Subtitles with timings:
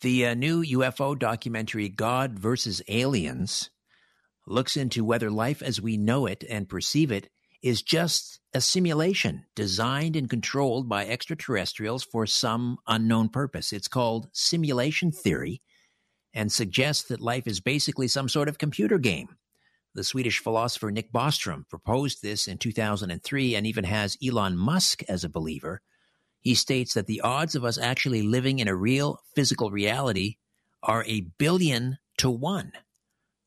[0.00, 3.70] The uh, new UFO documentary, God versus Aliens,
[4.46, 7.28] looks into whether life as we know it and perceive it
[7.62, 13.72] is just a simulation designed and controlled by extraterrestrials for some unknown purpose.
[13.72, 15.62] It's called simulation theory
[16.32, 19.28] and suggests that life is basically some sort of computer game.
[19.96, 25.24] The Swedish philosopher Nick Bostrom proposed this in 2003 and even has Elon Musk as
[25.24, 25.82] a believer.
[26.48, 30.36] He states that the odds of us actually living in a real physical reality
[30.82, 32.72] are a billion to one.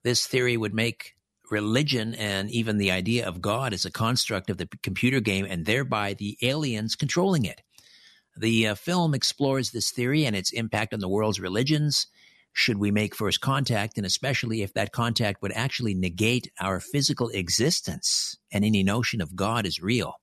[0.04, 1.16] This theory would make
[1.50, 5.66] religion and even the idea of God as a construct of the computer game and
[5.66, 7.64] thereby the aliens controlling it.
[8.38, 12.06] The uh, film explores this theory and its impact on the world's religions.
[12.54, 17.30] Should we make first contact, and especially if that contact would actually negate our physical
[17.30, 20.21] existence and any notion of God is real?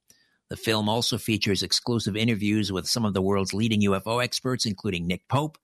[0.51, 5.07] The film also features exclusive interviews with some of the world's leading UFO experts, including
[5.07, 5.59] Nick Pope,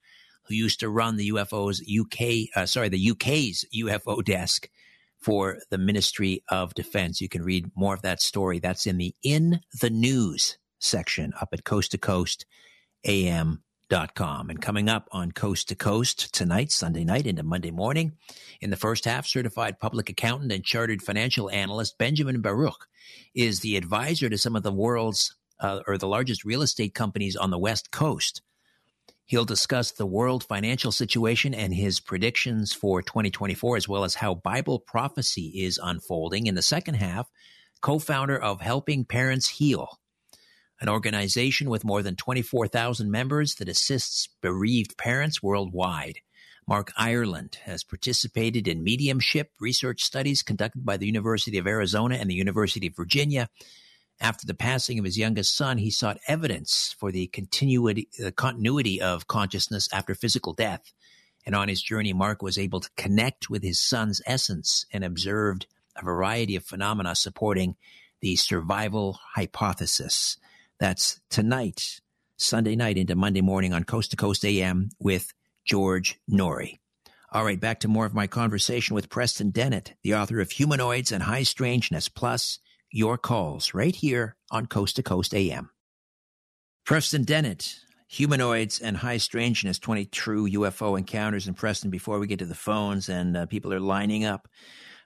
[0.45, 4.69] who used to run the UFO's UK, uh, sorry, the UK's UFO desk
[5.19, 7.21] for the Ministry of Defense.
[7.21, 8.59] You can read more of that story.
[8.59, 12.45] That's in the In the News section up at coast to coast
[13.91, 14.51] am.com.
[14.51, 18.13] And coming up on Coast to Coast tonight, Sunday night into Monday morning,
[18.61, 22.87] in the first half, certified public accountant and chartered financial analyst Benjamin Baruch
[23.35, 27.37] is the advisor to some of the world's uh, or the largest real estate companies
[27.37, 28.43] on the West Coast.
[29.27, 34.35] He'll discuss the world financial situation and his predictions for 2024, as well as how
[34.35, 36.47] Bible prophecy is unfolding.
[36.47, 37.31] In the second half,
[37.81, 39.99] co founder of Helping Parents Heal,
[40.81, 46.19] an organization with more than 24,000 members that assists bereaved parents worldwide.
[46.67, 52.31] Mark Ireland has participated in mediumship research studies conducted by the University of Arizona and
[52.31, 53.49] the University of Virginia
[54.21, 59.27] after the passing of his youngest son, he sought evidence for the continuity, continuity of
[59.27, 60.93] consciousness after physical death.
[61.45, 65.67] And on his journey, Mark was able to connect with his son's essence and observed
[65.97, 67.77] a variety of phenomena supporting
[68.21, 70.39] the survival hypothesis.
[70.81, 72.01] That's tonight,
[72.37, 75.33] Sunday night into Monday morning on Coast to Coast AM with
[75.65, 76.79] George Noory.
[77.33, 81.13] All right, back to more of my conversation with Preston Dennett, the author of Humanoids
[81.13, 82.59] and High Strangeness, plus
[82.91, 85.71] your calls right here on Coast to Coast AM.
[86.85, 92.39] Preston Dennett, humanoids and high strangeness, 20 true UFO encounters in Preston before we get
[92.41, 94.49] to the phones and uh, people are lining up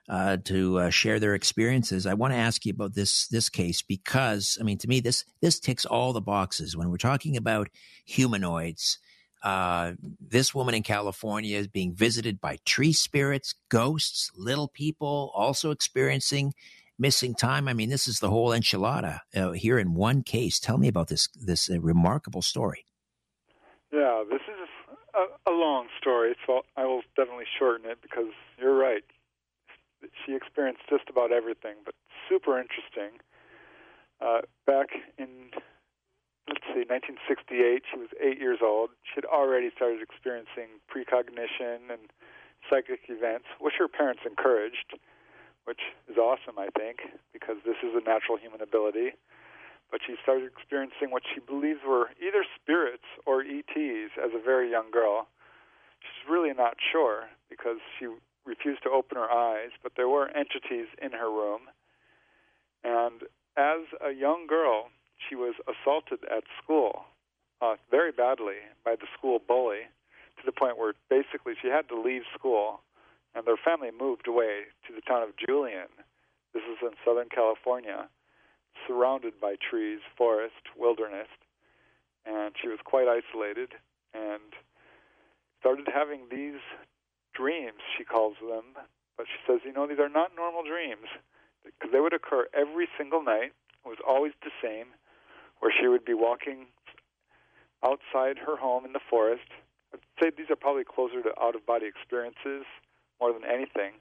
[0.09, 2.05] uh, to uh, share their experiences.
[2.07, 5.23] I want to ask you about this this case because I mean to me this
[5.41, 7.69] this ticks all the boxes when we're talking about
[8.05, 8.97] humanoids.
[9.41, 15.71] Uh, this woman in California is being visited by tree spirits, ghosts, little people, also
[15.71, 16.53] experiencing
[16.97, 17.69] missing time.
[17.69, 20.59] I mean, this is the whole enchilada uh, here in one case.
[20.59, 22.83] Tell me about this this uh, remarkable story.
[23.93, 24.69] Yeah, this is
[25.15, 29.03] a, a, long story, so I will definitely shorten it because you're right.
[30.25, 31.95] She experienced just about everything, but
[32.27, 33.19] super interesting.
[34.21, 35.51] Uh, back in
[36.47, 38.89] let's see, 1968, she was eight years old.
[39.05, 42.09] She had already started experiencing precognition and
[42.67, 44.97] psychic events, which her parents encouraged
[45.69, 49.13] which is awesome, I think, because this is a natural human ability.
[49.93, 54.69] But she started experiencing what she believes were either spirits or ETs as a very
[54.73, 55.29] young girl.
[56.01, 58.09] She's really not sure because she
[58.49, 61.69] refused to open her eyes, but there were entities in her room.
[62.83, 63.21] And
[63.55, 64.89] as a young girl,
[65.29, 67.05] she was assaulted at school
[67.61, 69.85] uh, very badly by the school bully
[70.37, 72.81] to the point where basically she had to leave school
[73.35, 75.91] and their family moved away to the town of Julian.
[76.53, 78.09] This is in Southern California,
[78.87, 81.27] surrounded by trees, forest, wilderness,
[82.25, 83.73] and she was quite isolated
[84.13, 84.55] and
[85.59, 86.63] started having these
[87.33, 88.75] dreams, she calls them.
[89.17, 91.11] But she says, you know, these are not normal dreams
[91.63, 93.51] because they would occur every single night.
[93.83, 94.95] It was always the same,
[95.59, 96.67] where she would be walking
[97.83, 99.51] outside her home in the forest.
[99.93, 102.63] I'd say these are probably closer to out of body experiences
[103.19, 103.99] more than anything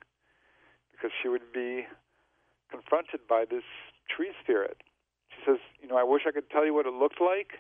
[0.93, 1.87] because she would be
[2.71, 3.65] confronted by this
[4.09, 4.79] tree spirit.
[5.31, 7.59] She says, You know, I wish I could tell you what it looked like,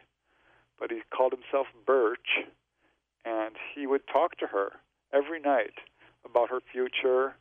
[0.78, 2.46] but he called himself Birch,
[3.24, 4.72] and he would talk to her
[5.12, 5.74] every night
[6.24, 7.34] about her future,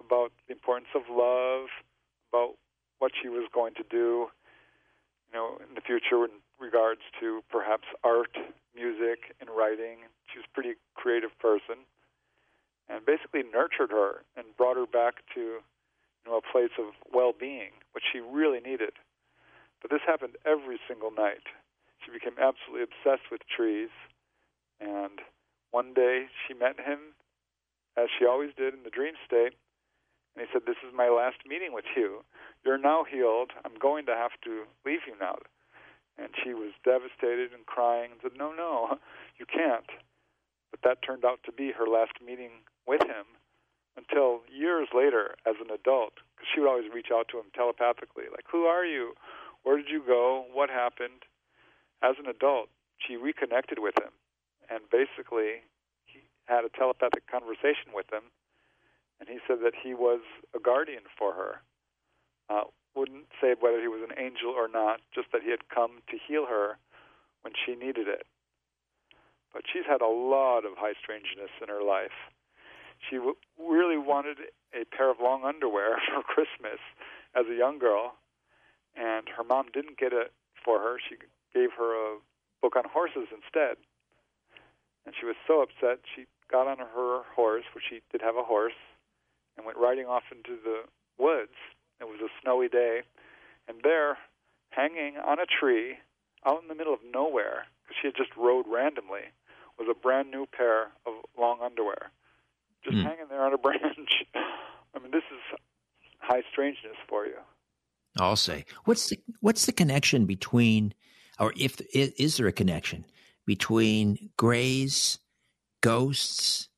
[0.00, 1.66] about the importance of love,
[2.32, 2.54] about
[2.98, 4.28] what she was going to do,
[5.28, 8.36] you know, in the future in regards to perhaps art,
[8.74, 10.06] music, and writing.
[10.32, 11.86] She was a pretty creative person
[12.88, 17.70] and basically nurtured her and brought her back to you know a place of well-being,
[17.92, 18.92] which she really needed.
[19.80, 21.46] But this happened every single night.
[22.04, 23.90] She became absolutely obsessed with trees,
[24.80, 25.20] and
[25.70, 27.14] one day she met him,
[27.96, 29.54] as she always did in the dream state,
[30.34, 32.24] and he said, This is my last meeting with you.
[32.64, 33.50] You're now healed.
[33.64, 35.36] I'm going to have to leave you now.
[36.16, 38.98] And she was devastated and crying and said, No, no,
[39.38, 39.90] you can't.
[40.70, 43.26] But that turned out to be her last meeting with him
[43.96, 48.30] until years later as an adult, because she would always reach out to him telepathically,
[48.30, 49.14] like, Who are you?
[49.64, 50.44] Where did you go?
[50.52, 51.26] What happened?
[52.00, 54.14] As an adult, she reconnected with him
[54.68, 55.64] and basically
[56.04, 58.30] he had a telepathic conversation with him.
[59.20, 60.20] And he said that he was
[60.54, 61.60] a guardian for her.
[62.48, 66.02] Uh, wouldn't say whether he was an angel or not, just that he had come
[66.10, 66.78] to heal her
[67.42, 68.26] when she needed it.
[69.52, 72.14] But she's had a lot of high strangeness in her life.
[72.98, 74.38] She w- really wanted
[74.74, 76.80] a pair of long underwear for Christmas
[77.34, 78.18] as a young girl,
[78.96, 80.32] and her mom didn't get it
[80.64, 80.98] for her.
[80.98, 81.16] She
[81.54, 82.18] gave her a
[82.60, 83.78] book on horses instead.
[85.08, 88.42] And she was so upset, she got on her horse, which she did have a
[88.42, 88.76] horse,
[89.56, 90.82] and went riding off into the
[91.16, 91.56] woods.
[91.98, 93.00] It was a snowy day,
[93.66, 94.18] and there,
[94.68, 95.96] hanging on a tree,
[96.44, 99.32] out in the middle of nowhere, because she had just rode randomly,
[99.78, 102.10] was a brand new pair of long underwear,
[102.84, 103.02] just mm.
[103.02, 104.26] hanging there on a branch.
[104.34, 105.58] I mean, this is
[106.18, 107.38] high strangeness for you.
[108.18, 108.66] I'll say.
[108.84, 110.92] What's the what's the connection between,
[111.40, 113.06] or if is there a connection
[113.48, 115.18] between grays,
[115.80, 116.68] ghosts,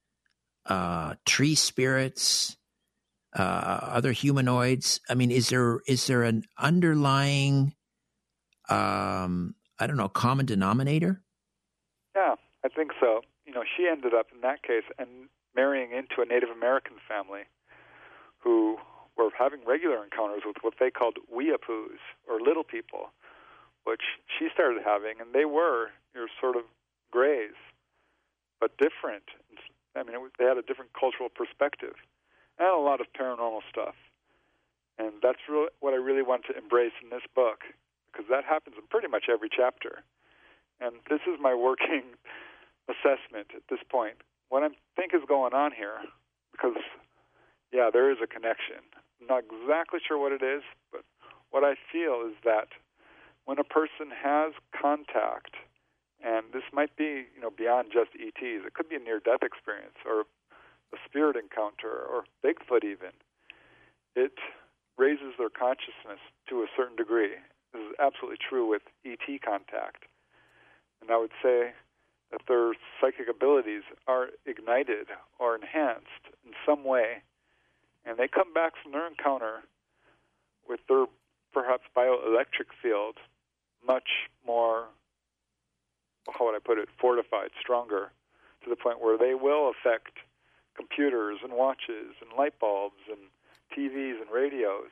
[0.66, 2.56] uh, tree spirits,
[3.36, 5.00] uh, other humanoids?
[5.10, 7.74] I mean, is there is there an underlying,
[8.68, 11.20] um, I don't know, common denominator?
[12.14, 13.22] Yeah, I think so.
[13.44, 17.42] You know, she ended up in that case and marrying into a Native American family
[18.38, 18.78] who
[19.18, 23.10] were having regular encounters with what they called weeapoos or little people
[23.84, 24.02] which
[24.38, 26.62] she started having, and they were your sort of
[27.10, 27.56] grays,
[28.60, 29.24] but different.
[29.96, 31.94] I mean, was, they had a different cultural perspective
[32.58, 33.94] and a lot of paranormal stuff.
[34.98, 37.64] And that's really what I really want to embrace in this book
[38.12, 40.04] because that happens in pretty much every chapter.
[40.80, 42.04] And this is my working
[42.88, 44.20] assessment at this point.
[44.48, 46.02] What I think is going on here,
[46.52, 46.76] because,
[47.72, 48.82] yeah, there is a connection.
[49.20, 51.02] I'm not exactly sure what it is, but
[51.50, 52.68] what I feel is that
[53.44, 55.56] when a person has contact,
[56.22, 59.96] and this might be you know beyond just ETs, it could be a near-death experience
[60.04, 60.24] or
[60.92, 63.14] a spirit encounter or Bigfoot even.
[64.16, 64.34] It
[64.98, 67.38] raises their consciousness to a certain degree.
[67.72, 70.04] This is absolutely true with ET contact.
[71.00, 71.72] And I would say
[72.30, 75.08] that their psychic abilities are ignited
[75.38, 77.22] or enhanced in some way,
[78.04, 79.62] and they come back from their encounter
[80.68, 81.06] with their
[81.52, 83.16] perhaps bioelectric field
[83.86, 84.86] much more,
[86.32, 88.12] how would I put it, fortified, stronger,
[88.64, 90.18] to the point where they will affect
[90.76, 93.18] computers and watches and light bulbs and
[93.76, 94.90] TVs and radios.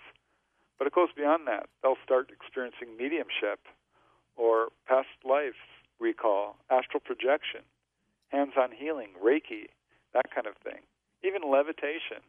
[0.79, 1.67] But it goes beyond that.
[1.82, 3.61] They'll start experiencing mediumship
[4.37, 5.58] or past life
[5.99, 7.67] recall, astral projection,
[8.29, 9.67] hands on healing, Reiki,
[10.14, 10.87] that kind of thing.
[11.25, 12.23] Even levitation.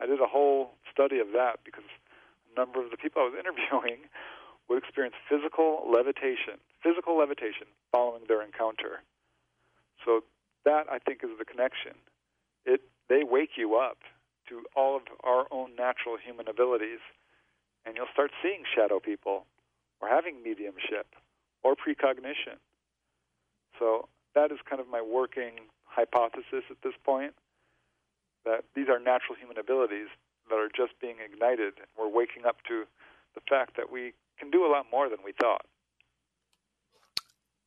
[0.00, 3.34] I did a whole study of that because a number of the people I was
[3.42, 4.06] interviewing
[4.70, 9.02] would experience physical levitation, physical levitation following their encounter.
[10.06, 10.22] So
[10.64, 11.98] that I think is the connection.
[12.64, 13.98] It they wake you up
[14.48, 17.02] to all of our own natural human abilities,
[17.84, 19.44] and you'll start seeing shadow people,
[20.00, 21.06] or having mediumship,
[21.64, 22.62] or precognition.
[23.78, 27.34] So that is kind of my working hypothesis at this point.
[28.44, 30.08] That these are natural human abilities
[30.48, 31.74] that are just being ignited.
[31.98, 32.84] We're waking up to
[33.34, 35.66] the fact that we can do a lot more than we thought.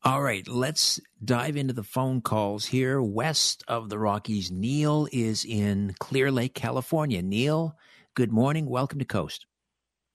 [0.03, 3.01] All right, let's dive into the phone calls here.
[3.01, 7.22] West of the Rockies, Neil is in Clear Lake, California.
[7.22, 7.77] Neil,
[8.15, 8.65] good morning.
[8.65, 9.46] Welcome to Coast.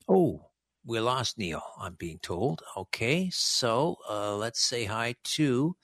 [0.07, 0.50] Oh,
[0.85, 2.62] we lost Neil, I'm being told.
[2.77, 5.77] Okay, so uh, let's say hi to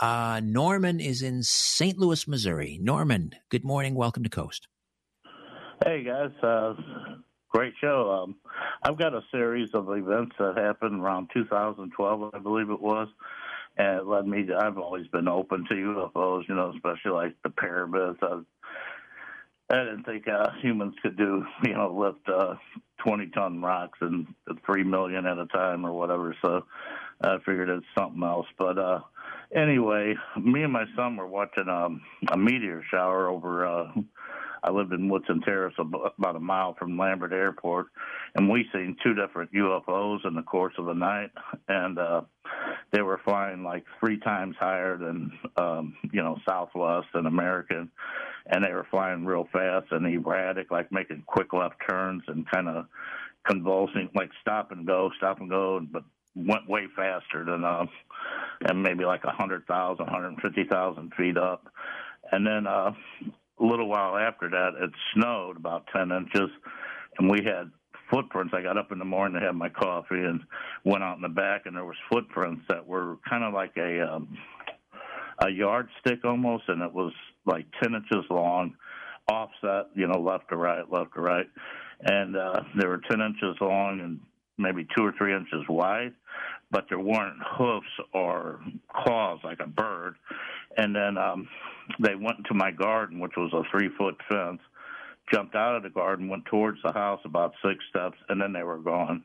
[0.00, 1.98] uh, Norman is in St.
[1.98, 2.78] Louis, Missouri.
[2.80, 3.94] Norman, good morning.
[3.94, 4.68] Welcome to Coast.
[5.84, 6.30] Hey, guys.
[6.42, 6.74] Uh,
[7.52, 8.10] Great show.
[8.10, 8.36] Um,
[8.82, 13.08] I've got a series of events that happened around 2012, I believe it was,
[13.76, 14.56] and it led me to.
[14.56, 18.18] I've always been open to UFOs, you know, especially like the pyramids.
[18.22, 18.40] I,
[19.68, 22.54] I didn't think uh, humans could do, you know, lift uh,
[23.04, 24.26] 20 ton rocks and
[24.64, 26.34] three million at a time or whatever.
[26.42, 26.64] So
[27.20, 28.46] I figured it's something else.
[28.58, 29.00] But uh,
[29.54, 33.66] anyway, me and my son were watching um, a meteor shower over.
[33.66, 33.92] Uh,
[34.64, 37.86] I lived in Woodson Terrace, about a mile from Lambert Airport,
[38.34, 41.30] and we seen two different UFOs in the course of the night.
[41.68, 42.22] And uh,
[42.92, 47.90] they were flying like three times higher than um, you know Southwest and American,
[48.46, 52.68] and they were flying real fast and erratic, like making quick left turns and kind
[52.68, 52.86] of
[53.46, 56.04] convulsing, like stop and go, stop and go, but
[56.34, 57.88] went way faster than us,
[58.62, 61.66] and maybe like a hundred thousand, hundred fifty thousand feet up,
[62.30, 62.92] and then uh,
[63.60, 66.50] a little while after that, it snowed about ten inches,
[67.18, 67.70] and we had
[68.10, 68.52] footprints.
[68.54, 70.40] I got up in the morning to have my coffee and
[70.84, 74.14] went out in the back, and there was footprints that were kind of like a
[74.14, 74.36] um,
[75.38, 77.12] a yardstick almost, and it was
[77.46, 78.74] like ten inches long,
[79.28, 81.46] offset, you know, left to right, left to right,
[82.02, 84.20] and uh, they were ten inches long and
[84.58, 86.12] maybe two or three inches wide,
[86.72, 88.60] but there weren't hoofs or
[88.90, 90.16] claws like a bird.
[90.76, 91.46] And then um,
[92.00, 94.60] they went into my garden, which was a three foot fence,
[95.32, 98.62] jumped out of the garden, went towards the house about six steps, and then they
[98.62, 99.22] were gone.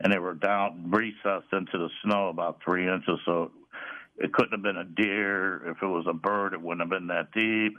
[0.00, 3.18] And they were down, recessed into the snow about three inches.
[3.24, 3.50] So
[4.16, 5.68] it couldn't have been a deer.
[5.68, 7.76] If it was a bird, it wouldn't have been that deep.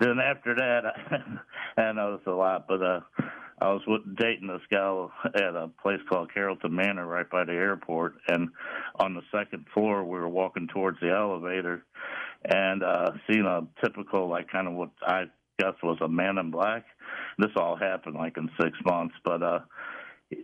[0.00, 0.82] Then after that,
[1.76, 3.00] I know it's a lot, but uh,
[3.62, 7.52] I was with, dating this gal at a place called Carrollton Manor right by the
[7.52, 8.48] airport, and
[8.98, 11.84] on the second floor we were walking towards the elevator,
[12.44, 15.26] and uh, seeing a typical like kind of what I
[15.60, 16.84] guess was a man in black.
[17.38, 19.60] This all happened like in six months, but uh,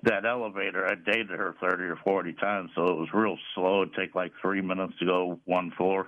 [0.05, 3.83] that elevator I dated her thirty or forty times, so it was real slow.
[3.83, 6.07] It'd take like three minutes to go one floor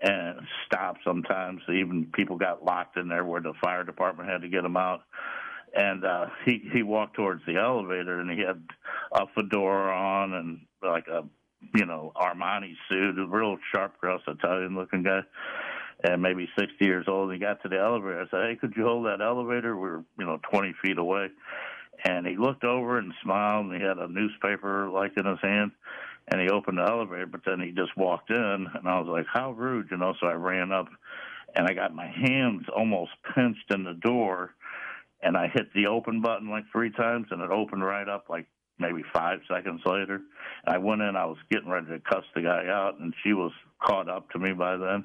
[0.00, 1.60] and stop sometimes.
[1.68, 5.02] Even people got locked in there where the fire department had to get them out
[5.74, 8.62] and uh he he walked towards the elevator and he had
[9.12, 11.24] a fedora on and like a
[11.74, 15.20] you know Armani suit, a real sharp dressed Italian looking guy,
[16.04, 17.32] and maybe sixty years old.
[17.32, 18.20] He got to the elevator.
[18.20, 21.28] I said, "Hey, could you hold that elevator?" We were you know twenty feet away,
[22.04, 23.66] and he looked over and smiled.
[23.66, 25.72] and He had a newspaper like in his hand.
[26.30, 28.36] And he opened the elevator, but then he just walked in,
[28.74, 30.12] and I was like, "How rude!" You know.
[30.20, 30.88] So I ran up,
[31.54, 34.54] and I got my hands almost pinched in the door,
[35.22, 38.46] and I hit the open button like three times, and it opened right up like
[38.78, 40.20] maybe five seconds later.
[40.66, 43.52] I went in, I was getting ready to cuss the guy out, and she was
[43.82, 45.04] caught up to me by then,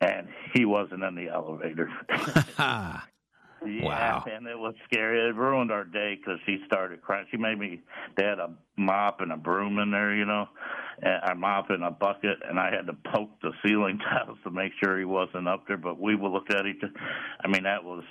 [0.00, 1.90] and he wasn't in the elevator.
[3.66, 4.24] Yeah, wow.
[4.30, 5.26] and it was scary.
[5.26, 7.26] It ruined our day because she started crying.
[7.30, 7.80] She made me.
[8.16, 10.48] They had a mop and a broom in there, you know,
[11.02, 14.50] and a mop and a bucket, and I had to poke the ceiling tiles to
[14.50, 15.76] make sure he wasn't up there.
[15.76, 16.82] But we would look at each.
[17.42, 18.04] I mean, that was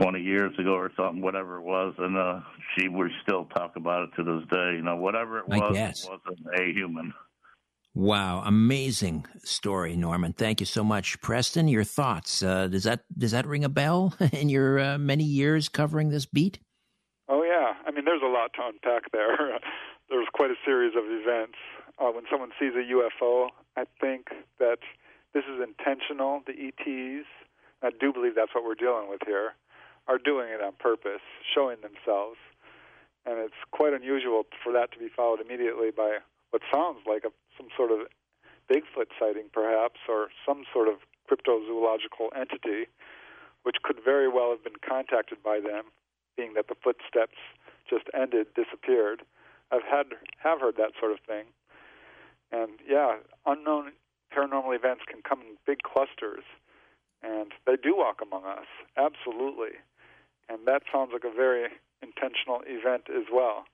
[0.00, 2.40] twenty years ago or something, whatever it was, and uh
[2.74, 4.74] she we still talk about it to this day.
[4.76, 7.12] You know, whatever it was, it wasn't a human.
[7.94, 10.32] Wow, amazing story, Norman.
[10.32, 11.66] Thank you so much, Preston.
[11.66, 12.40] Your thoughts?
[12.40, 16.24] Uh, does that does that ring a bell in your uh, many years covering this
[16.24, 16.60] beat?
[17.28, 19.58] Oh yeah, I mean, there's a lot to unpack there.
[20.08, 21.54] There's quite a series of events.
[22.00, 24.28] Uh, when someone sees a UFO, I think
[24.58, 24.78] that
[25.34, 26.40] this is intentional.
[26.46, 27.28] The ETs,
[27.82, 29.52] I do believe that's what we're dealing with here,
[30.08, 31.20] are doing it on purpose,
[31.54, 32.38] showing themselves,
[33.26, 36.18] and it's quite unusual for that to be followed immediately by
[36.50, 38.08] what sounds like a some sort of
[38.72, 40.94] Bigfoot sighting, perhaps, or some sort of
[41.28, 42.88] cryptozoological entity,
[43.62, 45.84] which could very well have been contacted by them,
[46.36, 47.36] being that the footsteps
[47.88, 49.22] just ended, disappeared.
[49.70, 51.46] I've had have heard that sort of thing,
[52.52, 53.16] and yeah,
[53.46, 53.92] unknown
[54.36, 56.44] paranormal events can come in big clusters,
[57.22, 58.66] and they do walk among us,
[58.96, 59.78] absolutely,
[60.48, 61.68] and that sounds like a very
[62.02, 63.64] intentional event as well.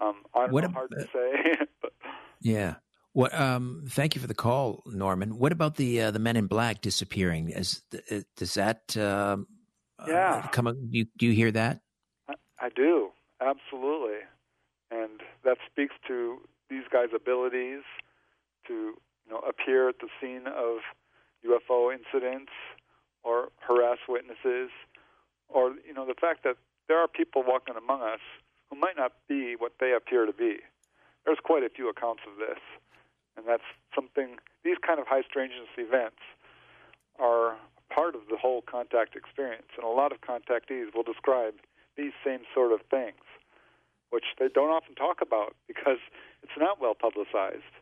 [0.00, 1.64] Um, I don't what know, hard to say.
[1.82, 1.92] but.
[2.40, 2.76] Yeah.
[3.12, 3.32] What?
[3.32, 5.38] Um, thank you for the call, Norman.
[5.38, 7.50] What about the uh, the Men in Black disappearing?
[7.50, 8.96] Is uh, does that?
[8.96, 9.36] Uh,
[10.06, 10.42] yeah.
[10.44, 10.64] Uh, come.
[10.64, 11.80] Do you, do you hear that?
[12.28, 13.10] I, I do
[13.40, 14.18] absolutely,
[14.90, 16.38] and that speaks to
[16.74, 17.86] these guys' abilities
[18.66, 20.82] to you know appear at the scene of
[21.46, 22.52] UFO incidents
[23.22, 24.70] or harass witnesses,
[25.48, 26.56] or you know the fact that
[26.88, 28.24] there are people walking among us
[28.70, 30.58] who might not be what they appear to be.
[31.24, 32.60] There's quite a few accounts of this
[33.36, 34.36] and that's something.
[34.64, 36.22] These kind of high strangeness events
[37.18, 37.56] are
[37.90, 41.54] part of the whole contact experience, and a lot of contactees will describe
[41.96, 43.22] these same sort of things,
[44.10, 46.02] which they don't often talk about because
[46.44, 47.72] it's not well publicized.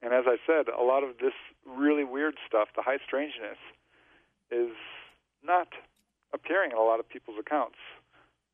[0.00, 1.34] And as I said, a lot of this
[1.66, 3.58] really weird stuff, the high strangeness,
[4.50, 4.76] is
[5.42, 5.68] not
[6.32, 7.80] appearing in a lot of people's accounts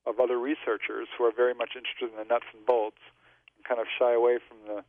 [0.07, 3.05] of other researchers who are very much interested in the nuts and bolts
[3.57, 4.81] and kind of shy away from the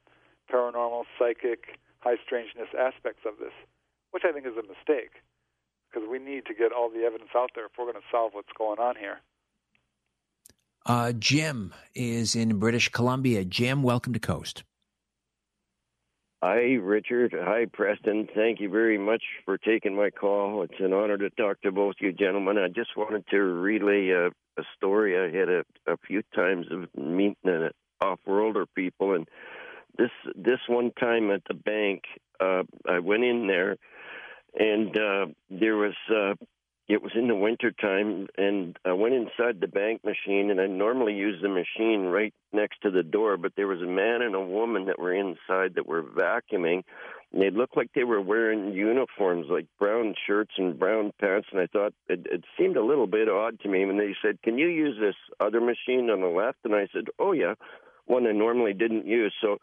[0.48, 3.54] paranormal, psychic, high strangeness aspects of this,
[4.12, 5.20] which I think is a mistake
[5.90, 8.32] because we need to get all the evidence out there if we're going to solve
[8.32, 9.20] what's going on here.
[10.86, 13.46] Uh, Jim is in British Columbia.
[13.46, 14.64] Jim, welcome to Coast.
[16.44, 17.36] Hi, Richard.
[17.38, 18.28] Hi, Preston.
[18.34, 20.64] Thank you very much for taking my call.
[20.64, 22.58] It's an honor to talk to both you gentlemen.
[22.58, 26.90] I just wanted to relay a, a story I had a, a few times of
[27.00, 27.70] meeting
[28.02, 29.28] off-worlder people, and
[30.00, 32.02] this this one time at the bank,
[32.40, 33.78] uh, I went in there,
[34.58, 36.34] and uh, there was uh,
[36.92, 40.68] it was in the winter time and I went inside the bank machine and I
[40.68, 44.36] normally use the machine right next to the door, but there was a man and
[44.36, 46.84] a woman that were inside that were vacuuming
[47.32, 51.62] and they looked like they were wearing uniforms like brown shirts and brown pants and
[51.62, 54.58] I thought it, it seemed a little bit odd to me And they said, Can
[54.58, 56.60] you use this other machine on the left?
[56.66, 57.54] And I said, Oh yeah,
[58.06, 59.34] one I normally didn't use.
[59.42, 59.60] So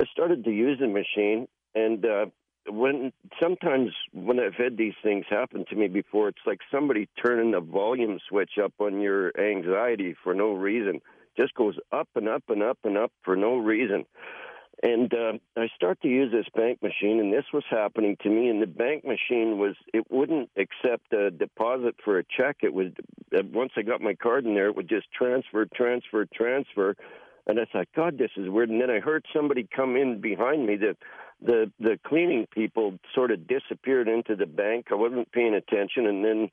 [0.00, 2.26] I started to use the machine and uh
[2.68, 7.52] when sometimes when I've had these things happen to me before, it's like somebody turning
[7.52, 11.00] the volume switch up on your anxiety for no reason.
[11.36, 14.04] Just goes up and up and up and up for no reason.
[14.82, 18.48] And uh, I start to use this bank machine, and this was happening to me.
[18.48, 22.58] And the bank machine was it wouldn't accept a deposit for a check.
[22.62, 22.98] It would
[23.36, 26.96] uh, once I got my card in there, it would just transfer, transfer, transfer.
[27.46, 28.70] And I thought, God, this is weird.
[28.70, 30.96] And then I heard somebody come in behind me that
[31.44, 34.86] the the cleaning people sort of disappeared into the bank.
[34.90, 36.50] I wasn't paying attention, and then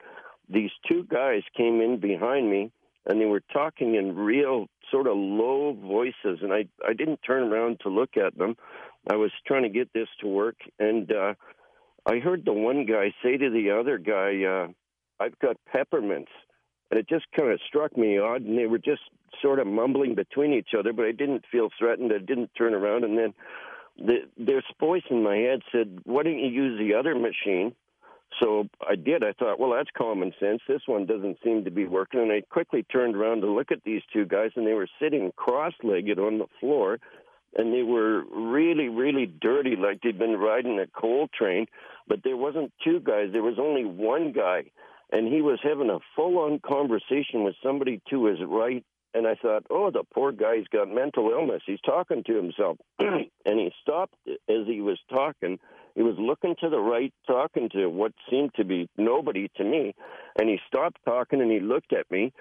[0.50, 2.72] these two guys came in behind me,
[3.05, 7.51] and they were talking in real sort of low voices, and I I didn't turn
[7.51, 8.55] around to look at them.
[9.10, 11.34] I was trying to get this to work, and uh,
[12.05, 14.67] I heard the one guy say to the other guy, uh,
[15.24, 16.31] "I've got peppermints."
[16.91, 19.03] And it just kind of struck me odd, and they were just
[19.43, 22.12] sort of mumbling between each other, but I didn't feel threatened.
[22.12, 23.36] I didn't turn around, and then
[24.00, 27.75] the, this voice in my head said, "Why don't you use the other machine?"
[28.39, 29.24] So I did.
[29.24, 30.62] I thought, well, that's common sense.
[30.68, 32.20] This one doesn't seem to be working.
[32.20, 35.32] And I quickly turned around to look at these two guys, and they were sitting
[35.36, 37.00] cross-legged on the floor,
[37.58, 41.65] and they were really, really dirty, like they'd been riding a coal train.
[42.08, 43.29] But there wasn't two guys.
[43.32, 44.65] There was only one guy,
[45.12, 49.65] and he was having a full-on conversation with somebody to his right and I thought,
[49.69, 51.62] oh, the poor guy's got mental illness.
[51.65, 52.78] He's talking to himself.
[53.00, 55.60] and he stopped as he was talking.
[55.95, 59.95] He was looking to the right, talking to what seemed to be nobody to me.
[60.39, 62.32] And he stopped talking and he looked at me.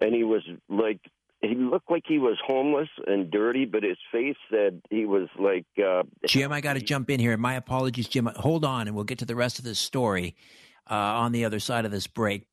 [0.00, 1.00] And he was like,
[1.40, 5.66] he looked like he was homeless and dirty, but his face said he was like.
[5.78, 7.36] Uh, Jim, I got to jump in here.
[7.36, 8.30] My apologies, Jim.
[8.36, 10.36] Hold on, and we'll get to the rest of this story
[10.90, 12.46] uh, on the other side of this break.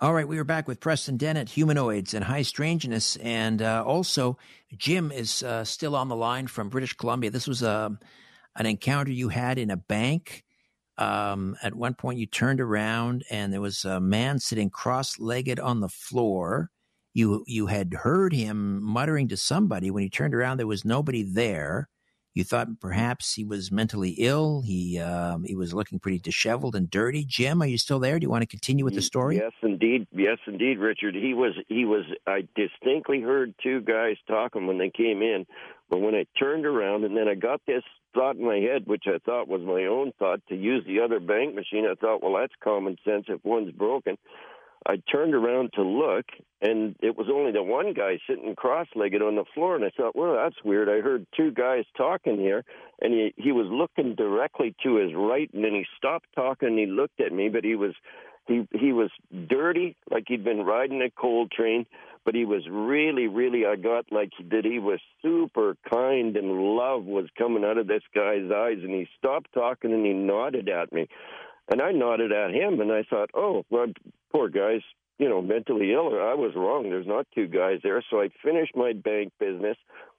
[0.00, 4.36] All right, we are back with Preston Dennett, humanoids and high strangeness, and uh, also
[4.76, 7.30] Jim is uh, still on the line from British Columbia.
[7.30, 8.00] This was a um,
[8.56, 10.42] an encounter you had in a bank.
[10.98, 15.78] Um, at one point, you turned around and there was a man sitting cross-legged on
[15.78, 16.70] the floor.
[17.12, 19.92] You you had heard him muttering to somebody.
[19.92, 21.88] When he turned around, there was nobody there.
[22.34, 24.62] You thought perhaps he was mentally ill.
[24.62, 27.24] He um, he was looking pretty disheveled and dirty.
[27.24, 28.18] Jim, are you still there?
[28.18, 29.36] Do you want to continue with the story?
[29.36, 30.08] Yes, indeed.
[30.12, 31.14] Yes, indeed, Richard.
[31.14, 32.02] He was he was.
[32.26, 35.46] I distinctly heard two guys talking when they came in,
[35.88, 39.04] but when I turned around and then I got this thought in my head, which
[39.06, 41.86] I thought was my own thought, to use the other bank machine.
[41.88, 43.26] I thought, well, that's common sense.
[43.28, 44.16] If one's broken,
[44.86, 46.26] I turned around to look,
[46.60, 49.76] and it was only the one guy sitting cross-legged on the floor.
[49.76, 50.88] And I thought, well, that's weird.
[50.90, 52.64] I heard two guys talking here,
[53.00, 56.68] and he he was looking directly to his right, and then he stopped talking.
[56.68, 57.94] and He looked at me, but he was
[58.46, 59.10] he he was
[59.48, 61.86] dirty, like he'd been riding a coal train.
[62.26, 63.66] But he was really, really.
[63.66, 64.64] I got like that.
[64.64, 68.78] He was super kind, and love was coming out of this guy's eyes.
[68.82, 71.06] And he stopped talking, and he nodded at me.
[71.70, 73.86] And I nodded at him, and I thought, oh, well,
[74.32, 74.82] poor guy's,
[75.18, 76.08] you know, mentally ill.
[76.08, 76.90] I was wrong.
[76.90, 78.02] There's not two guys there.
[78.10, 79.76] So I finished my bank business.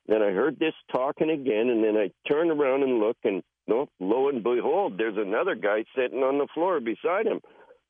[0.08, 3.88] Then I heard this talking again, and then I turned around and looked, and no,
[4.00, 7.42] lo and behold, there's another guy sitting on the floor beside him.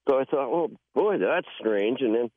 [0.07, 2.01] So I thought, well, boy, that's strange.
[2.01, 2.31] And then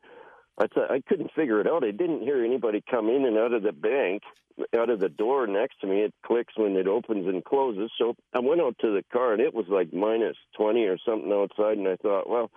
[0.61, 1.85] I couldn't figure it out.
[1.85, 4.23] I didn't hear anybody come in and out of the bank,
[4.77, 6.01] out of the door next to me.
[6.01, 7.93] It clicks when it opens and closes.
[7.97, 11.33] So I went out to the car, and it was like minus twenty or something
[11.33, 11.79] outside.
[11.79, 12.51] And I thought, well,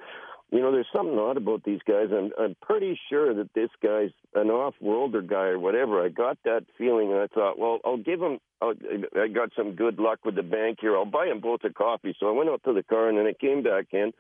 [0.52, 2.08] you know, there's something odd about these guys.
[2.12, 6.04] I'm I'm pretty sure that this guy's an off-worlder guy or whatever.
[6.04, 8.40] I got that feeling, and I thought, well, I'll give him.
[8.62, 8.74] I'll,
[9.16, 10.98] I got some good luck with the bank here.
[10.98, 12.16] I'll buy him both a coffee.
[12.20, 14.12] So I went out to the car, and then I came back in.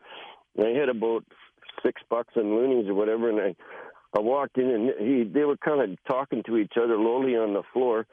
[0.60, 1.26] I had about
[1.84, 3.56] six bucks in loonies or whatever, and I
[4.16, 7.54] I walked in and he they were kind of talking to each other lowly on
[7.54, 8.06] the floor.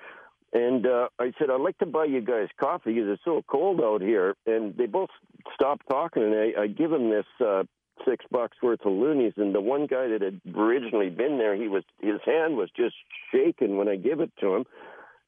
[0.53, 3.83] And uh, I said, I'd like to buy you guys coffee because it's so cold
[3.83, 4.35] out here.
[4.47, 5.11] And they both
[5.55, 7.65] stopped talking, and I, I give them this uh,
[8.07, 9.35] six bucks worth of loonies.
[9.37, 12.95] And the one guy that had originally been there, he was his hand was just
[13.31, 14.65] shaking when I give it to him.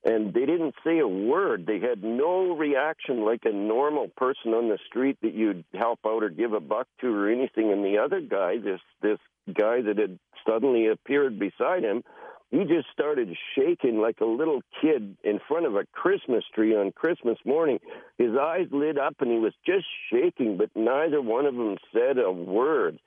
[0.04, 1.66] And they didn't say a word.
[1.66, 6.22] They had no reaction like a normal person on the street that you'd help out
[6.22, 7.70] or give a buck to or anything.
[7.70, 12.02] And the other guy, this this guy that had suddenly appeared beside him,
[12.50, 16.92] he just started shaking like a little kid in front of a Christmas tree on
[16.92, 17.78] Christmas morning.
[18.18, 22.18] His eyes lit up and he was just shaking, but neither one of them said
[22.18, 22.98] a word.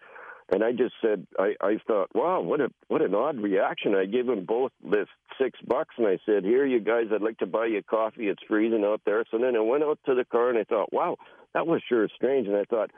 [0.54, 3.96] And I just said, I, I thought, wow, what a what an odd reaction.
[3.96, 5.08] I gave them both this
[5.42, 8.28] six bucks, and I said, here, you guys, I'd like to buy you coffee.
[8.28, 9.26] It's freezing out there.
[9.32, 11.18] So then I went out to the car, and I thought, wow,
[11.56, 12.48] that was sure strange.
[12.48, 12.92] And I thought,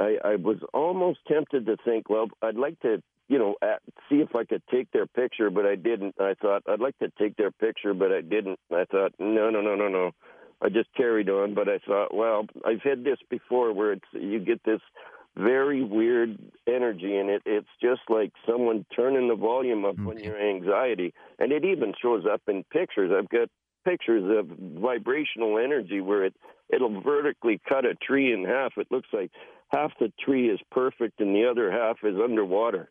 [0.00, 4.16] I, I was almost tempted to think, well, I'd like to, you know, at, see
[4.16, 6.14] if I could take their picture, but I didn't.
[6.18, 8.58] I thought I'd like to take their picture, but I didn't.
[8.72, 10.12] I thought, no, no, no, no, no.
[10.62, 14.38] I just carried on, but I thought, well, I've had this before where it's you
[14.38, 14.80] get this
[15.36, 17.42] very weird energy and it.
[17.44, 20.10] It's just like someone turning the volume up okay.
[20.10, 23.10] on your anxiety, and it even shows up in pictures.
[23.16, 23.48] I've got
[23.84, 24.46] pictures of
[24.80, 26.34] vibrational energy where it
[26.72, 28.72] it'll vertically cut a tree in half.
[28.76, 29.30] It looks like
[29.72, 32.88] half the tree is perfect and the other half is underwater.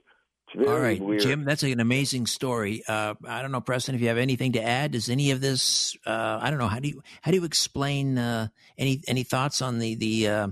[0.68, 1.22] All right, weird.
[1.22, 2.84] Jim, that's an amazing story.
[2.88, 4.92] Uh, I don't know, Preston, if you have anything to add.
[4.92, 5.98] Does any of this?
[6.06, 6.68] Uh, I don't know.
[6.68, 10.48] How do you how do you explain uh, any any thoughts on the the uh,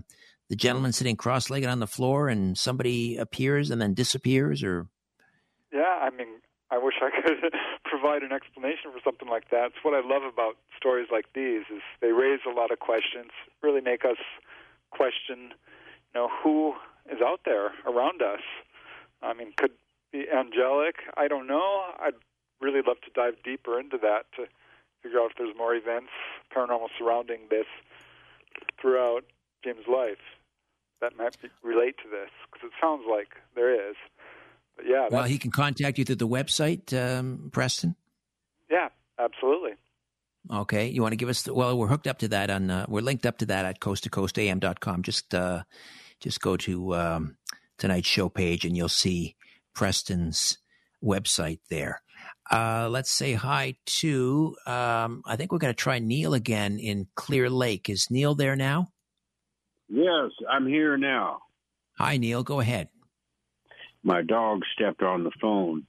[0.52, 4.88] the gentleman sitting cross-legged on the floor and somebody appears and then disappears or?
[5.72, 6.28] Yeah i mean
[6.70, 9.68] i wish i could provide an explanation for something like that.
[9.68, 13.32] It's what i love about stories like these is they raise a lot of questions
[13.64, 14.18] really make us
[14.92, 15.56] question
[16.14, 16.74] you know who
[17.10, 18.44] is out there around us.
[19.24, 19.72] I mean could
[20.12, 21.84] be angelic i don't know.
[21.98, 22.20] I'd
[22.60, 24.48] really love to dive deeper into that to
[25.02, 26.12] figure out if there's more events
[26.54, 27.68] paranormal surrounding this
[28.82, 29.24] throughout
[29.64, 30.20] Jim's life
[31.02, 33.96] that might be, relate to this because it sounds like there is.
[34.76, 35.08] But yeah.
[35.12, 37.96] Well, he can contact you through the website, um, Preston.
[38.70, 39.72] Yeah, absolutely.
[40.50, 41.44] Okay, you want to give us?
[41.44, 42.72] The, well, we're hooked up to that on.
[42.72, 45.04] Uh, we're linked up to that at coast to coasttocoastam.com.
[45.04, 45.64] Just, uh,
[46.20, 47.38] just go to um,
[47.78, 49.36] tonight's show page and you'll see
[49.76, 50.58] Preston's
[51.04, 52.02] website there.
[52.50, 54.56] Uh, let's say hi to.
[54.66, 57.90] Um, I think we're going to try Neil again in Clear Lake.
[57.90, 58.91] Is Neil there now?
[59.94, 61.40] Yes, I'm here now.
[61.98, 62.44] Hi, Neil.
[62.44, 62.88] Go ahead.
[64.04, 65.86] My dog stepped on the phone.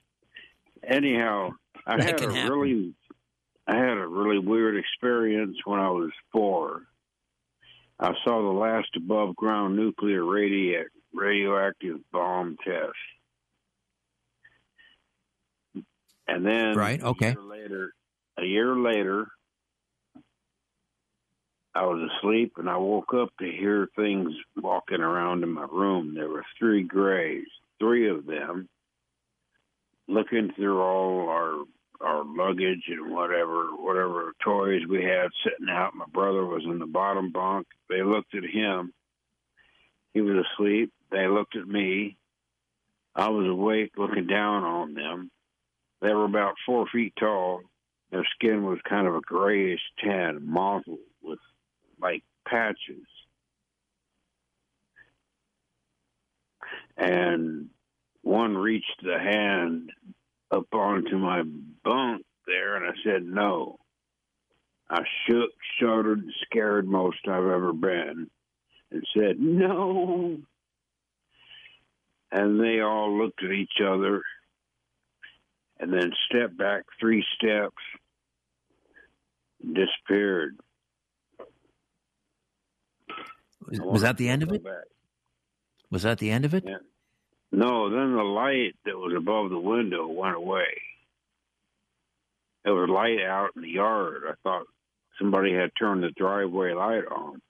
[0.85, 1.51] Anyhow,
[1.87, 2.53] I that had a happen.
[2.53, 2.95] really,
[3.69, 6.83] I had a really weird experience when I was four.
[8.01, 10.83] I saw the last above ground nuclear radi-
[11.15, 12.97] radioactive bomb test.
[16.27, 17.29] And then right, okay.
[17.29, 17.95] A year later,
[18.37, 19.29] a year later,
[21.75, 26.15] I was asleep and I woke up to hear things walking around in my room.
[26.15, 27.47] There were three grays,
[27.79, 28.69] three of them,
[30.07, 31.65] looking through all our
[32.01, 35.95] our luggage and whatever whatever toys we had sitting out.
[35.95, 37.67] My brother was in the bottom bunk.
[37.89, 38.93] They looked at him.
[40.13, 40.93] He was asleep.
[41.11, 42.17] They looked at me.
[43.15, 45.31] I was awake looking down on them.
[46.01, 47.63] They were about four feet tall.
[48.11, 51.39] Their skin was kind of a grayish tan, mottled with
[52.03, 53.07] like patches.
[56.97, 57.69] And
[58.23, 59.91] one reached the hand
[60.51, 61.43] up onto my
[61.85, 63.79] bunk there, and I said, No.
[64.91, 68.29] I shook, shuddered, scared most I've ever been,
[68.91, 70.39] and said, No.
[72.31, 74.23] And they all looked at each other
[75.79, 77.83] and then stepped back three steps,
[79.61, 80.57] disappeared.
[83.69, 84.65] Was, was that the end of it?
[84.65, 84.85] Back.
[85.91, 86.65] Was that the end of it?
[86.67, 86.79] Yeah.
[87.51, 90.81] No, then the light that was above the window went away.
[92.65, 94.23] There was light out in the yard.
[94.27, 94.67] I thought
[95.19, 97.43] somebody had turned the driveway light on.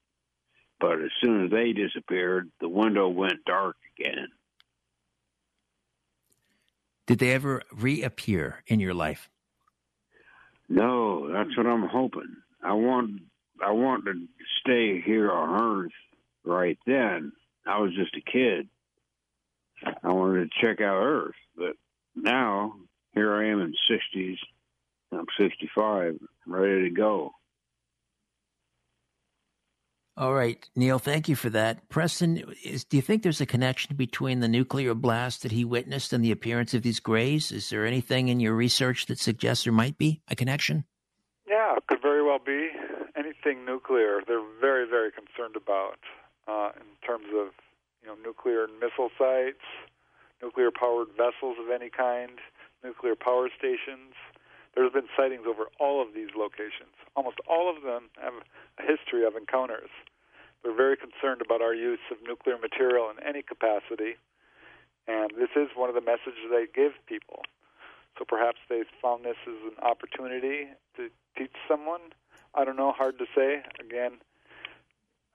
[0.80, 4.28] But as soon as they disappeared, the window went dark again.
[7.06, 9.28] Did they ever reappear in your life?
[10.68, 12.36] No, that's what I'm hoping.
[12.62, 13.20] I want
[13.62, 14.26] I wanted to
[14.60, 15.92] stay here on Earth
[16.44, 17.32] right then.
[17.66, 18.68] I was just a kid.
[20.02, 21.74] I wanted to check out Earth, but
[22.14, 22.74] now
[23.14, 24.38] here I am in sixties.
[25.12, 27.32] I'm 65, ready to go.
[30.16, 31.88] All right, Neil, thank you for that.
[31.88, 36.12] Preston, is, do you think there's a connection between the nuclear blast that he witnessed
[36.12, 37.50] and the appearance of these grays?
[37.50, 40.84] Is there anything in your research that suggests there might be a connection?
[41.48, 42.70] Yeah, could very well be
[43.22, 46.02] anything nuclear, they're very, very concerned about
[46.48, 47.54] uh, in terms of
[48.02, 49.62] you know nuclear missile sites,
[50.42, 52.42] nuclear powered vessels of any kind,
[52.82, 54.18] nuclear power stations.
[54.74, 56.96] There's been sightings over all of these locations.
[57.14, 58.34] Almost all of them have
[58.80, 59.92] a history of encounters.
[60.62, 64.16] They're very concerned about our use of nuclear material in any capacity,
[65.06, 67.42] and this is one of the messages they give people.
[68.18, 72.12] So perhaps they found this as an opportunity to teach someone.
[72.54, 73.62] I don't know, hard to say.
[73.80, 74.12] Again,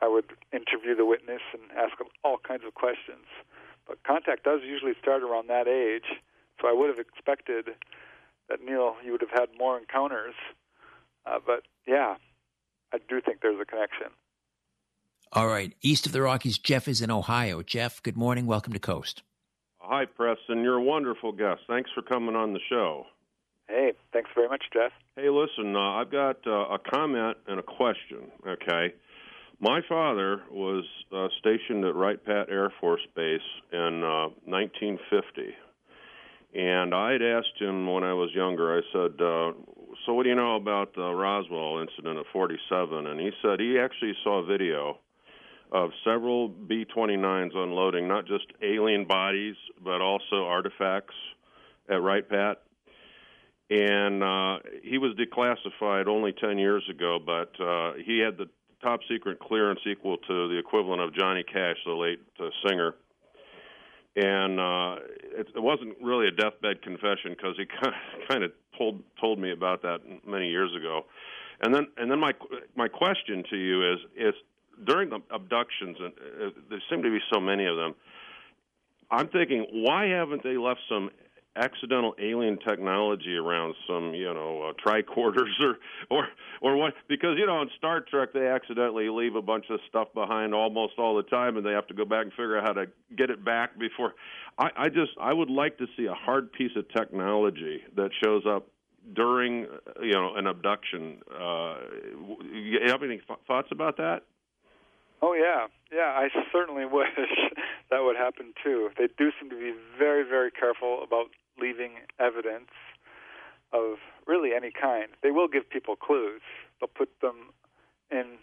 [0.01, 3.25] I would interview the witness and ask them all kinds of questions.
[3.87, 6.19] But contact does usually start around that age,
[6.61, 7.69] so I would have expected
[8.49, 10.35] that Neil, you would have had more encounters.
[11.25, 12.15] Uh, but yeah,
[12.93, 14.07] I do think there's a connection.
[15.33, 15.73] All right.
[15.81, 17.61] East of the Rockies, Jeff is in Ohio.
[17.61, 18.45] Jeff, good morning.
[18.45, 19.23] Welcome to Coast.
[19.79, 20.63] Hi, Preston.
[20.63, 21.61] You're a wonderful guest.
[21.67, 23.05] Thanks for coming on the show.
[23.67, 24.91] Hey, thanks very much, Jeff.
[25.15, 28.93] Hey, listen, uh, I've got uh, a comment and a question, okay?
[29.59, 33.41] My father was uh, stationed at Wright Pat Air Force Base
[33.73, 34.01] in
[34.45, 35.41] 1950.
[35.41, 39.51] Uh, and I had asked him when I was younger, I said, uh,
[40.05, 43.05] So, what do you know about the Roswell incident of 47?
[43.05, 44.99] And he said he actually saw video
[45.71, 51.15] of several B 29s unloading not just alien bodies, but also artifacts
[51.89, 52.61] at Wright Pat.
[53.69, 58.47] And uh, he was declassified only 10 years ago, but uh, he had the
[58.81, 62.95] top secret clearance equal to the equivalent of Johnny Cash, the late uh, singer.
[64.15, 64.95] And uh,
[65.37, 67.65] it, it wasn't really a deathbed confession because he
[68.29, 71.05] kind of told told me about that many years ago.
[71.61, 72.33] And then and then my
[72.75, 74.33] my question to you is is
[74.85, 77.95] during the abductions, and uh, there seem to be so many of them.
[79.09, 81.09] I'm thinking, why haven't they left some
[81.57, 85.77] accidental alien technology around some, you know, uh, tricorders or
[86.09, 86.27] or
[86.61, 86.93] or what?
[87.07, 90.93] Because you know, in Star Trek, they accidentally leave a bunch of stuff behind almost
[90.97, 92.85] all the time, and they have to go back and figure out how to
[93.17, 94.13] get it back before.
[94.57, 98.43] I, I just I would like to see a hard piece of technology that shows
[98.47, 98.67] up
[99.15, 99.67] during,
[100.01, 101.19] you know, an abduction.
[101.31, 101.75] Uh,
[102.53, 104.23] you have any thoughts about that?
[105.21, 106.13] Oh yeah, yeah.
[106.15, 107.07] I certainly wish
[107.89, 108.89] that would happen too.
[108.97, 111.27] They do seem to be very, very careful about
[111.59, 112.71] leaving evidence
[113.73, 115.07] of really any kind.
[115.21, 116.41] They will give people clues.
[116.79, 117.53] They'll put them
[118.11, 118.37] in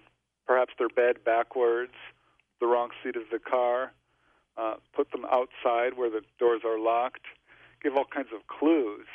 [0.46, 1.94] perhaps their bed backwards,
[2.60, 3.92] the wrong seat of the car,
[4.56, 7.24] uh, put them outside where the doors are locked,
[7.82, 9.06] give all kinds of clues.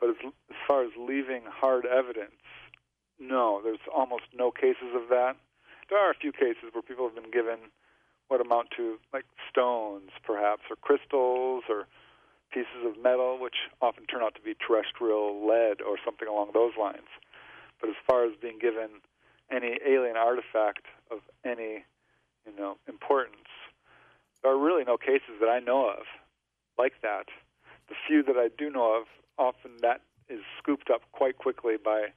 [0.00, 0.16] But as,
[0.50, 2.32] as far as leaving hard evidence,
[3.20, 5.36] no, there's almost no cases of that
[5.92, 7.68] there are a few cases where people have been given
[8.28, 11.86] what amount to like stones, perhaps, or crystals, or
[12.52, 16.72] pieces of metal, which often turn out to be terrestrial lead or something along those
[16.78, 17.08] lines.
[17.80, 19.02] But as far as being given
[19.50, 21.84] any alien artifact of any,
[22.46, 23.50] you know, importance,
[24.42, 26.04] there are really no cases that I know of
[26.78, 27.26] like that.
[27.88, 29.06] The few that I do know of,
[29.38, 32.08] often that is scooped up quite quickly by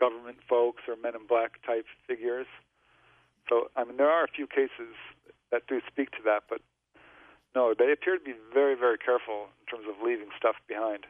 [0.00, 2.46] government folks or men in black type figures
[3.48, 4.94] so, I mean, there are a few cases
[5.50, 6.60] that do speak to that, but
[7.54, 11.06] no, they appear to be very, very careful terms of leaving stuff behind.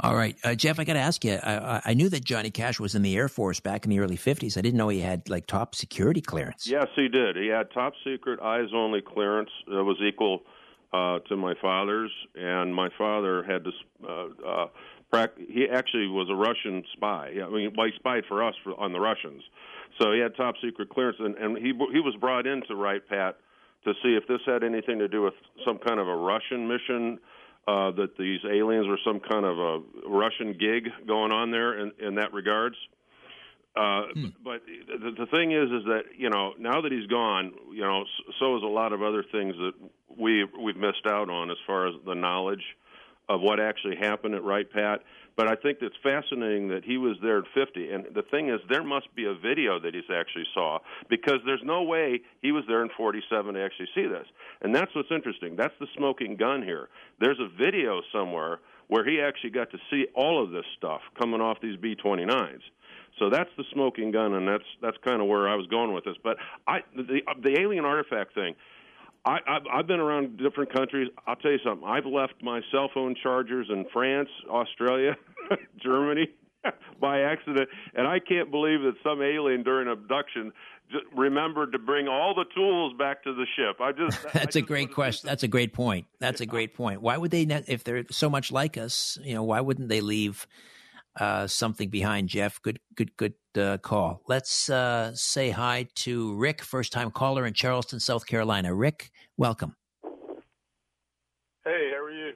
[0.00, 1.34] All right, uh, Jeff, I got to ask you.
[1.34, 4.16] I, I, knew that Johnny Cash was in the Air Force back in the early
[4.16, 4.56] '50s.
[4.56, 6.68] I didn't know he had like top security clearance.
[6.68, 7.34] Yes, he did.
[7.34, 10.42] He had top secret, eyes only clearance that was equal
[10.92, 13.74] uh, to my father's, and my father had this.
[14.08, 17.32] Uh, uh, he actually was a Russian spy.
[17.44, 19.42] I mean, well, he spied for us for, on the Russians.
[20.00, 23.02] So he had top secret clearance, and, and he he was brought in to Wright
[23.08, 23.36] Pat
[23.84, 27.18] to see if this had anything to do with some kind of a Russian mission.
[27.66, 31.92] Uh, that these aliens were some kind of a Russian gig going on there in,
[32.00, 32.76] in that regards.
[33.76, 34.26] Uh, hmm.
[34.42, 38.04] But the, the thing is, is that you know now that he's gone, you know,
[38.40, 39.72] so is a lot of other things that
[40.18, 42.64] we we've missed out on as far as the knowledge
[43.28, 45.02] of what actually happened at Wright Pat.
[45.38, 47.92] But I think it's fascinating that he was there at 50.
[47.92, 51.62] And the thing is, there must be a video that he's actually saw because there's
[51.64, 54.26] no way he was there in 47 to actually see this.
[54.62, 55.54] And that's what's interesting.
[55.54, 56.88] That's the smoking gun here.
[57.20, 61.40] There's a video somewhere where he actually got to see all of this stuff coming
[61.40, 62.62] off these B-29s.
[63.20, 66.04] So that's the smoking gun, and that's that's kind of where I was going with
[66.04, 66.14] this.
[66.22, 68.54] But I the the alien artifact thing.
[69.24, 71.08] I, I've, I've been around different countries.
[71.26, 71.86] I'll tell you something.
[71.86, 75.16] I've left my cell phone chargers in France, Australia,
[75.82, 76.28] Germany
[77.00, 80.52] by accident, and I can't believe that some alien during abduction
[81.14, 83.80] remembered to bring all the tools back to the ship.
[83.80, 85.26] I just that's I just a great question.
[85.28, 86.06] That's a great point.
[86.18, 87.02] That's a great point.
[87.02, 87.64] Why would they not?
[87.68, 90.46] If they're so much like us, you know, why wouldn't they leave
[91.18, 92.28] uh, something behind?
[92.28, 94.22] Jeff, good, good, good uh, call.
[94.28, 98.74] Let's uh, say hi to Rick, first time caller in Charleston, South Carolina.
[98.74, 99.74] Rick, welcome.
[101.64, 102.32] Hey, how are you?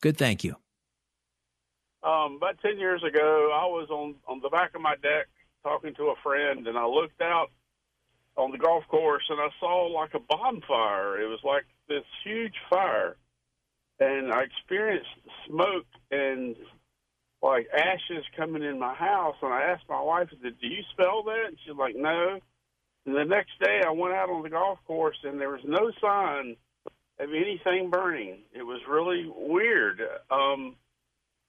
[0.00, 0.56] Good, thank you.
[2.02, 5.28] Um, about ten years ago, I was on on the back of my deck
[5.62, 7.50] talking to a friend, and I looked out
[8.36, 11.20] on the golf course, and I saw like a bonfire.
[11.20, 13.16] It was like this huge fire,
[13.98, 15.10] and I experienced
[15.46, 16.56] smoke and
[17.42, 19.36] like ashes coming in my house.
[19.42, 22.40] And I asked my wife, "Do you smell that?" And she's like, "No."
[23.06, 25.90] And the next day, I went out on the golf course, and there was no
[26.00, 26.56] sign
[27.18, 28.38] of anything burning.
[28.52, 30.00] It was really weird.
[30.30, 30.76] Um,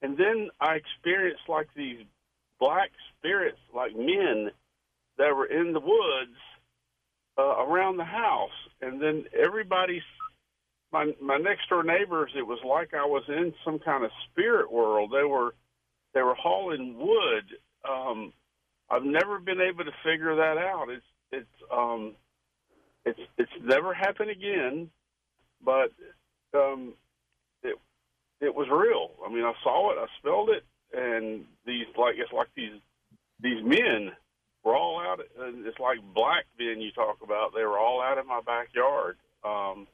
[0.02, 2.06] and then I experienced like these
[2.60, 4.52] black spirits, like men
[5.18, 6.38] that were in the woods
[7.38, 8.50] uh, around the house.
[8.82, 10.02] And then everybody's
[10.92, 12.32] my my next door neighbors.
[12.36, 15.12] It was like I was in some kind of spirit world.
[15.12, 15.54] They were
[16.14, 17.46] they were hauling wood.
[17.90, 18.34] Um,
[18.90, 20.88] I've never been able to figure that out.
[20.90, 22.16] It's it's um,
[23.06, 24.90] it's it's never happened again,
[25.64, 25.92] but
[26.54, 26.94] um,
[27.64, 27.78] it
[28.42, 29.12] it was real.
[29.26, 32.80] I mean, I saw it, I smelled it, and these like it's like these
[33.42, 34.12] these men
[34.64, 35.20] were all out.
[35.40, 37.54] It's like black men you talk about.
[37.56, 39.18] They were all out in my backyard.
[39.44, 39.88] Um,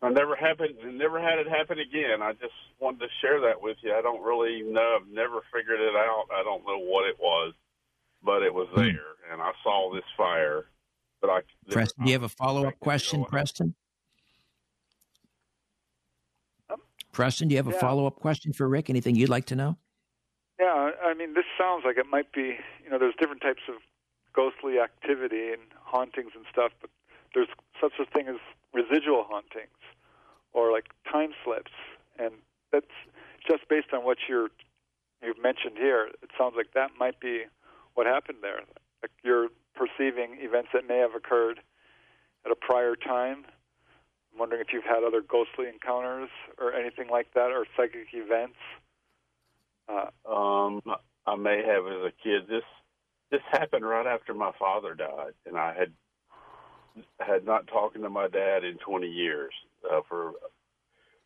[0.00, 2.22] I never happened, never had it happen again.
[2.22, 3.92] I just wanted to share that with you.
[3.92, 4.98] I don't really know.
[5.00, 6.26] I've never figured it out.
[6.32, 7.52] I don't know what it was,
[8.22, 8.82] but it was hmm.
[8.82, 10.66] there, and I saw this fire.
[11.20, 13.74] But I, Preston, do you have a follow up question, Preston?
[16.70, 16.80] Um,
[17.12, 17.80] Preston, do you have a Yeah.
[17.80, 18.88] follow up question for Rick?
[18.88, 19.78] Anything you'd like to know?
[20.60, 23.76] Yeah, I mean, this sounds like it might be, you know, there's different types of
[24.32, 26.90] ghostly activity and hauntings and stuff, but
[27.34, 27.48] there's
[27.80, 28.36] such a thing as
[28.72, 29.77] residual hauntings
[30.58, 31.70] or like time slips,
[32.18, 32.32] and
[32.72, 32.96] that's
[33.46, 34.48] just based on what you're
[35.22, 36.08] you've mentioned here.
[36.22, 37.44] It sounds like that might be
[37.94, 38.60] what happened there.
[39.02, 41.60] Like you're perceiving events that may have occurred
[42.44, 43.44] at a prior time.
[44.32, 48.58] I'm wondering if you've had other ghostly encounters or anything like that, or psychic events.
[49.88, 50.82] Uh, Um,
[51.26, 52.48] I may have as a kid.
[52.48, 52.64] This
[53.30, 55.92] this happened right after my father died, and I had
[57.20, 59.52] had not talked to my dad in 20 years.
[59.84, 60.32] Uh, for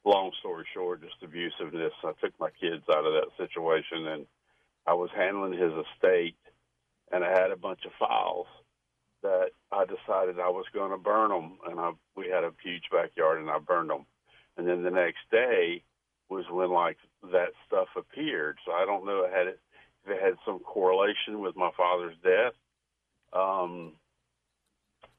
[0.05, 1.91] long story short, just abusiveness.
[2.05, 4.27] I took my kids out of that situation, and
[4.87, 6.37] I was handling his estate,
[7.13, 8.47] and I had a bunch of files
[9.23, 12.85] that I decided I was going to burn them, and I we had a huge
[12.91, 14.07] backyard, and I burned them.
[14.57, 15.83] And then the next day
[16.29, 16.99] was when like
[17.31, 18.59] that stuff appeared.
[18.67, 22.17] So I don't know if it had if it had some correlation with my father's
[22.23, 22.55] death.
[23.33, 23.93] Um,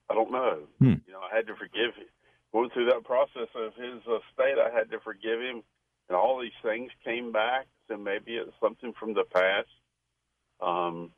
[0.10, 0.60] I don't know.
[0.80, 1.00] Hmm.
[1.08, 2.06] You know, I had to forgive him.
[2.54, 5.64] Going through that process of his estate, I had to forgive him,
[6.08, 7.66] and all these things came back.
[7.88, 9.68] So maybe it's something from the past.
[10.62, 11.12] Um,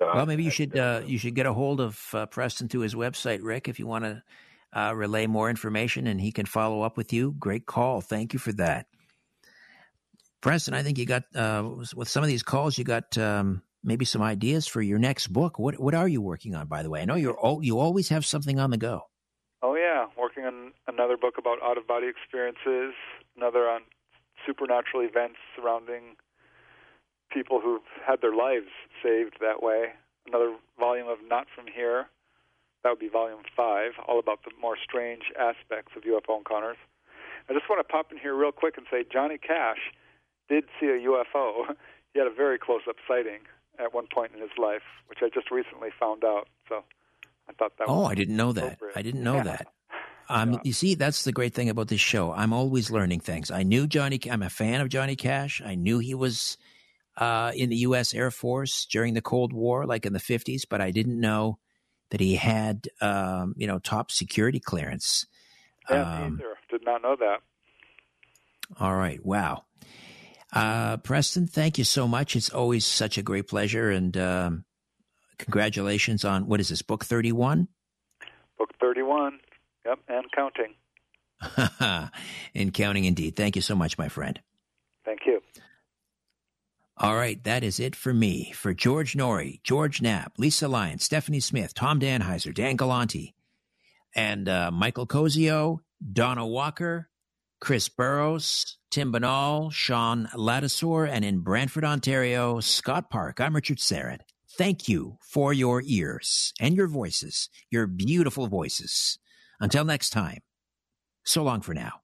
[0.00, 2.94] Well, maybe you should uh, you should get a hold of uh, Preston through his
[2.94, 4.22] website, Rick, if you want to
[4.72, 7.34] uh, relay more information, and he can follow up with you.
[7.38, 8.00] Great call.
[8.00, 8.86] Thank you for that,
[10.40, 10.74] Preston.
[10.74, 14.22] I think you got uh, with some of these calls, you got um, maybe some
[14.22, 15.58] ideas for your next book.
[15.58, 17.00] What what are you working on, by the way?
[17.00, 19.00] I know you're you always have something on the go.
[19.62, 22.94] Oh yeah, working on another book about out of body experiences,
[23.36, 23.82] another on
[24.46, 26.16] supernatural events surrounding
[27.32, 28.68] people who've had their lives
[29.02, 29.92] saved that way.
[30.26, 32.06] Another volume of Not From Here.
[32.82, 36.76] That would be volume five, all about the more strange aspects of UFO encounters.
[37.48, 39.78] I just want to pop in here real quick and say Johnny Cash
[40.48, 41.74] did see a UFO.
[42.14, 43.40] He had a very close up sighting
[43.78, 46.48] at one point in his life, which I just recently found out.
[46.66, 46.82] So
[47.46, 48.78] I thought that Oh, was I didn't know that.
[48.94, 49.42] I didn't know Yeah.
[49.42, 49.66] that.
[50.28, 52.32] Um, You see, that's the great thing about this show.
[52.32, 53.50] I'm always learning things.
[53.50, 54.18] I knew Johnny.
[54.30, 55.62] I'm a fan of Johnny Cash.
[55.64, 56.56] I knew he was
[57.16, 58.12] uh, in the U.S.
[58.14, 61.58] Air Force during the Cold War, like in the 50s, but I didn't know
[62.10, 65.26] that he had, um, you know, top security clearance.
[65.90, 66.54] Yeah, Um, either.
[66.70, 67.40] Did not know that.
[68.80, 69.24] all right.
[69.24, 69.64] Wow.
[70.52, 72.34] Uh, Preston, thank you so much.
[72.36, 73.90] It's always such a great pleasure.
[73.90, 74.64] And um,
[75.38, 77.68] congratulations on what is this, book 31?
[78.58, 79.38] Book 31.
[79.86, 82.10] Yep, and counting.
[82.54, 83.36] and counting indeed.
[83.36, 84.40] Thank you so much, my friend.
[85.04, 85.40] Thank you.
[86.98, 88.52] All right, that is it for me.
[88.52, 93.34] For George Noory, George Knapp, Lisa Lyon, Stephanie Smith, Tom Danheiser, Dan Galanti,
[94.14, 95.80] and uh, Michael Cozio,
[96.12, 97.08] Donna Walker,
[97.60, 103.40] Chris Burrows, Tim Banal, Sean Ladisor, and in Brantford, Ontario, Scott Park.
[103.40, 104.20] I'm Richard Syrett.
[104.56, 109.18] Thank you for your ears and your voices, your beautiful voices.
[109.60, 110.40] Until next time,
[111.24, 112.00] so long for now.